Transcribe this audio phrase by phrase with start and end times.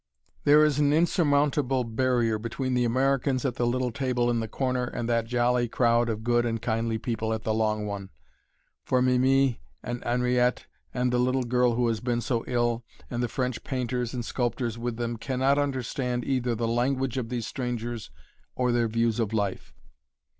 [0.45, 4.85] There is an unsurmountable barrier between the Americans at the little table in the corner
[4.85, 8.09] and that jolly crowd of good and kindly people at the long one,
[8.83, 13.27] for Mimi and Henriette and the little girl who has been so ill, and the
[13.27, 18.09] French painters and sculptors with them, cannot understand either the language of these strangers
[18.55, 19.71] or their views of life.